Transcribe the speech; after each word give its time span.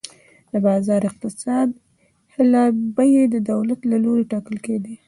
د 0.51 0.53
بازار 0.65 1.01
اقتصاد 1.09 1.69
خلاف 2.33 2.73
بیې 2.97 3.23
د 3.33 3.35
دولت 3.51 3.79
له 3.91 3.97
لوري 4.03 4.25
ټاکل 4.33 4.57
کېدې. 4.65 4.95